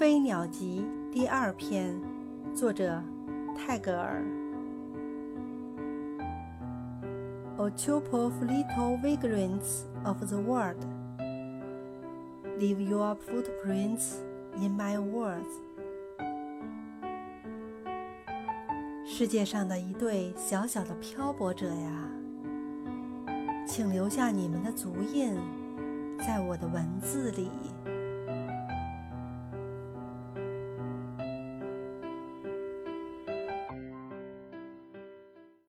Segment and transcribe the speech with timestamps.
[0.00, 1.94] 飞鸟集第二篇，
[2.54, 3.02] 作者
[3.54, 4.24] 泰戈尔。
[7.58, 10.78] A troop of little vagrants of the world
[12.58, 14.14] leave your footprints
[14.56, 15.44] in my words。
[19.04, 22.08] 世界上的一对小小的漂泊者呀，
[23.66, 25.36] 请留下你们的足印，
[26.26, 27.50] 在我的文字里。